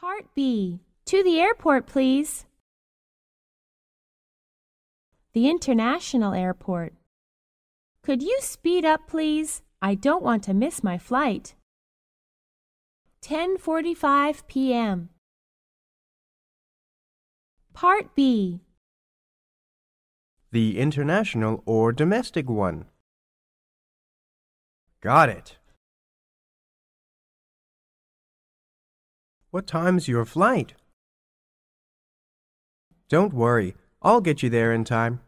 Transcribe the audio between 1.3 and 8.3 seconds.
airport, please. The International Airport. Could